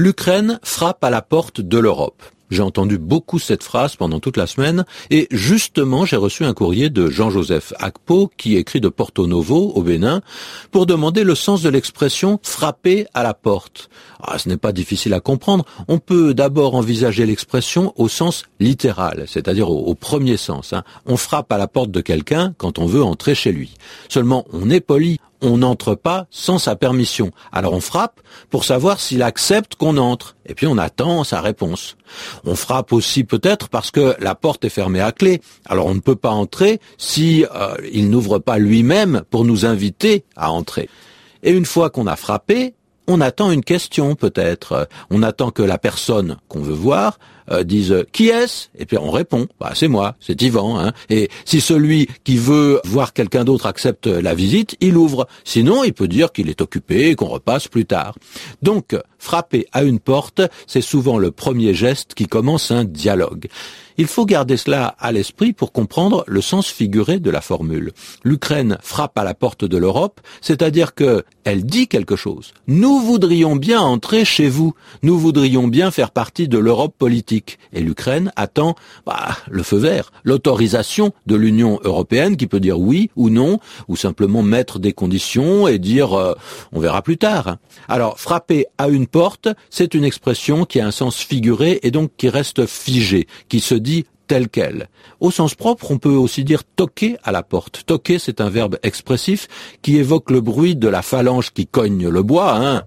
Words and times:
L'Ukraine 0.00 0.60
frappe 0.62 1.02
à 1.02 1.10
la 1.10 1.22
porte 1.22 1.60
de 1.60 1.76
l'Europe. 1.76 2.22
J'ai 2.50 2.62
entendu 2.62 2.98
beaucoup 2.98 3.40
cette 3.40 3.64
phrase 3.64 3.96
pendant 3.96 4.20
toute 4.20 4.36
la 4.36 4.46
semaine 4.46 4.84
et 5.10 5.26
justement 5.32 6.06
j'ai 6.06 6.16
reçu 6.16 6.44
un 6.44 6.54
courrier 6.54 6.88
de 6.88 7.10
Jean-Joseph 7.10 7.74
Akpo 7.80 8.30
qui 8.36 8.56
écrit 8.56 8.80
de 8.80 8.88
Porto 8.88 9.26
Novo 9.26 9.72
au 9.74 9.82
Bénin 9.82 10.22
pour 10.70 10.86
demander 10.86 11.24
le 11.24 11.34
sens 11.34 11.62
de 11.62 11.68
l'expression 11.68 12.38
frapper 12.44 13.08
à 13.12 13.24
la 13.24 13.34
porte. 13.34 13.90
Ah, 14.22 14.38
ce 14.38 14.48
n'est 14.48 14.56
pas 14.56 14.72
difficile 14.72 15.14
à 15.14 15.20
comprendre. 15.20 15.64
On 15.88 15.98
peut 15.98 16.32
d'abord 16.32 16.76
envisager 16.76 17.26
l'expression 17.26 17.92
au 17.96 18.08
sens 18.08 18.44
littéral, 18.60 19.24
c'est-à-dire 19.26 19.68
au, 19.68 19.94
premier 19.96 20.36
sens. 20.36 20.72
Hein. 20.72 20.84
On 21.06 21.16
frappe 21.16 21.52
à 21.52 21.58
la 21.58 21.66
porte 21.66 21.90
de 21.90 22.00
quelqu'un 22.00 22.54
quand 22.56 22.78
on 22.78 22.86
veut 22.86 23.02
entrer 23.02 23.34
chez 23.34 23.50
lui. 23.50 23.74
Seulement 24.08 24.46
on 24.52 24.70
est 24.70 24.80
poli, 24.80 25.18
on 25.42 25.58
n'entre 25.58 25.94
pas 25.94 26.26
sans 26.30 26.58
sa 26.58 26.76
permission. 26.76 27.30
Alors 27.52 27.72
on 27.72 27.80
frappe 27.80 28.20
pour 28.50 28.64
savoir 28.64 29.00
s'il 29.00 29.22
accepte 29.22 29.74
qu'on 29.76 29.96
entre, 29.96 30.36
et 30.46 30.54
puis 30.54 30.66
on 30.66 30.78
attend 30.78 31.24
sa 31.24 31.40
réponse. 31.40 31.96
On 32.44 32.54
frappe 32.54 32.92
aussi 32.92 33.24
peut-être 33.24 33.68
parce 33.68 33.90
que 33.90 34.16
la 34.20 34.34
porte 34.34 34.64
est 34.64 34.70
fermée 34.70 35.00
à 35.00 35.12
clé. 35.12 35.40
Alors 35.66 35.86
on 35.86 35.94
ne 35.94 36.00
peut 36.00 36.16
pas 36.16 36.30
entrer 36.30 36.80
si 36.96 37.44
euh, 37.54 37.74
il 37.92 38.10
n'ouvre 38.10 38.38
pas 38.38 38.58
lui-même 38.58 39.22
pour 39.30 39.44
nous 39.44 39.66
inviter 39.66 40.24
à 40.36 40.50
entrer. 40.50 40.88
Et 41.42 41.52
une 41.52 41.66
fois 41.66 41.90
qu'on 41.90 42.06
a 42.06 42.16
frappé, 42.16 42.74
on 43.08 43.20
attend 43.20 43.50
une 43.50 43.64
question 43.64 44.14
peut-être. 44.14 44.88
On 45.10 45.22
attend 45.22 45.50
que 45.50 45.62
la 45.62 45.78
personne 45.78 46.36
qu'on 46.46 46.60
veut 46.60 46.74
voir 46.74 47.18
euh, 47.50 47.64
dise 47.64 48.04
qui 48.12 48.28
est-ce? 48.28 48.68
Et 48.78 48.84
puis 48.84 48.98
on 48.98 49.10
répond, 49.10 49.48
bah, 49.58 49.72
c'est 49.74 49.88
moi, 49.88 50.14
c'est 50.20 50.40
Yvan. 50.40 50.78
Hein. 50.78 50.92
Et 51.08 51.30
si 51.46 51.60
celui 51.60 52.08
qui 52.22 52.36
veut 52.36 52.80
voir 52.84 53.14
quelqu'un 53.14 53.44
d'autre 53.44 53.66
accepte 53.66 54.06
la 54.06 54.34
visite, 54.34 54.76
il 54.80 54.96
ouvre. 54.96 55.26
Sinon, 55.44 55.82
il 55.82 55.94
peut 55.94 56.08
dire 56.08 56.30
qu'il 56.30 56.50
est 56.50 56.60
occupé 56.60 57.08
et 57.08 57.14
qu'on 57.14 57.26
repasse 57.26 57.66
plus 57.66 57.86
tard. 57.86 58.14
Donc, 58.62 58.94
frapper 59.18 59.66
à 59.72 59.82
une 59.82 59.98
porte, 59.98 60.42
c'est 60.66 60.82
souvent 60.82 61.18
le 61.18 61.30
premier 61.30 61.72
geste 61.72 62.14
qui 62.14 62.26
commence 62.26 62.70
un 62.70 62.84
dialogue. 62.84 63.48
Il 64.00 64.06
faut 64.06 64.26
garder 64.26 64.56
cela 64.56 64.94
à 65.00 65.10
l'esprit 65.10 65.52
pour 65.52 65.72
comprendre 65.72 66.22
le 66.28 66.40
sens 66.40 66.68
figuré 66.68 67.18
de 67.18 67.30
la 67.30 67.40
formule. 67.40 67.92
L'Ukraine 68.22 68.78
frappe 68.80 69.18
à 69.18 69.24
la 69.24 69.34
porte 69.34 69.64
de 69.64 69.76
l'Europe, 69.76 70.20
c'est-à-dire 70.40 70.94
que 70.94 71.24
elle 71.42 71.64
dit 71.64 71.88
quelque 71.88 72.14
chose. 72.14 72.52
Nous 72.68 73.00
voudrions 73.00 73.56
bien 73.56 73.80
entrer 73.80 74.24
chez 74.24 74.48
vous. 74.48 74.74
Nous 75.02 75.18
voudrions 75.18 75.66
bien 75.66 75.90
faire 75.90 76.12
partie 76.12 76.46
de 76.46 76.58
l'Europe 76.58 76.94
politique. 76.96 77.58
Et 77.72 77.80
l'Ukraine 77.80 78.30
attend 78.36 78.76
bah, 79.04 79.36
le 79.50 79.64
feu 79.64 79.78
vert, 79.78 80.12
l'autorisation 80.22 81.12
de 81.26 81.34
l'Union 81.34 81.80
européenne 81.82 82.36
qui 82.36 82.46
peut 82.46 82.60
dire 82.60 82.78
oui 82.78 83.10
ou 83.16 83.30
non, 83.30 83.58
ou 83.88 83.96
simplement 83.96 84.42
mettre 84.42 84.78
des 84.78 84.92
conditions 84.92 85.66
et 85.66 85.80
dire 85.80 86.12
euh, 86.12 86.34
on 86.70 86.78
verra 86.78 87.02
plus 87.02 87.16
tard. 87.16 87.56
Alors 87.88 88.20
frapper 88.20 88.66
à 88.76 88.88
une 88.88 89.08
porte, 89.08 89.48
c'est 89.70 89.94
une 89.94 90.04
expression 90.04 90.66
qui 90.66 90.78
a 90.78 90.86
un 90.86 90.92
sens 90.92 91.16
figuré 91.16 91.80
et 91.82 91.90
donc 91.90 92.12
qui 92.16 92.28
reste 92.28 92.66
figée, 92.66 93.26
qui 93.48 93.58
se 93.58 93.74
tel 94.28 94.48
quel. 94.48 94.88
Au 95.20 95.30
sens 95.30 95.54
propre, 95.54 95.90
on 95.90 95.98
peut 95.98 96.14
aussi 96.14 96.44
dire 96.44 96.62
toquer 96.64 97.16
à 97.24 97.32
la 97.32 97.42
porte. 97.42 97.82
Toquer, 97.86 98.18
c'est 98.18 98.40
un 98.40 98.50
verbe 98.50 98.78
expressif 98.82 99.48
qui 99.82 99.96
évoque 99.96 100.30
le 100.30 100.40
bruit 100.40 100.76
de 100.76 100.88
la 100.88 101.02
phalange 101.02 101.52
qui 101.52 101.66
cogne 101.66 102.08
le 102.08 102.22
bois, 102.22 102.56
hein. 102.56 102.82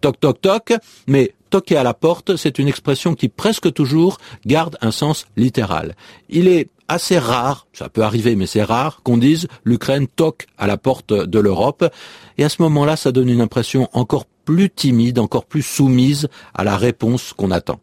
Toc, 0.00 0.20
toc, 0.20 0.40
toc. 0.40 0.74
Mais 1.06 1.34
toquer 1.48 1.76
à 1.76 1.82
la 1.82 1.94
porte, 1.94 2.36
c'est 2.36 2.58
une 2.58 2.68
expression 2.68 3.14
qui 3.14 3.28
presque 3.28 3.72
toujours 3.72 4.18
garde 4.44 4.76
un 4.82 4.90
sens 4.90 5.26
littéral. 5.36 5.94
Il 6.28 6.48
est 6.48 6.68
assez 6.88 7.18
rare, 7.18 7.66
ça 7.72 7.88
peut 7.88 8.02
arriver, 8.02 8.36
mais 8.36 8.46
c'est 8.46 8.62
rare, 8.62 9.00
qu'on 9.02 9.16
dise 9.16 9.48
l'Ukraine 9.64 10.06
toque 10.06 10.46
à 10.58 10.66
la 10.66 10.76
porte 10.76 11.14
de 11.14 11.38
l'Europe. 11.38 11.88
Et 12.36 12.44
à 12.44 12.48
ce 12.48 12.60
moment-là, 12.62 12.96
ça 12.96 13.12
donne 13.12 13.30
une 13.30 13.40
impression 13.40 13.88
encore 13.92 14.26
plus 14.44 14.68
timide, 14.68 15.18
encore 15.18 15.46
plus 15.46 15.62
soumise 15.62 16.28
à 16.54 16.64
la 16.64 16.76
réponse 16.76 17.32
qu'on 17.32 17.50
attend. 17.50 17.80